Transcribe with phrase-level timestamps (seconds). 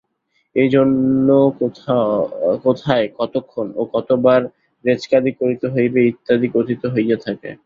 [0.55, 1.27] এইজন্য
[2.63, 4.41] কোথায়, কতক্ষণ ও কতবার
[4.83, 7.49] রেচকাদি করিতে হইবে, ইত্যাদি কথিত হইয়া থাকে।